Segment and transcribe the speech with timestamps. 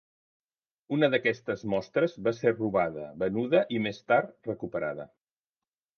[0.97, 5.07] Una d'aquestes mostres va ser robada, venuda i més tard recuperada.